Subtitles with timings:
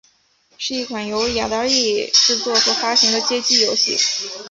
[0.57, 3.99] 是一款由雅达利制作和发行的街机游戏。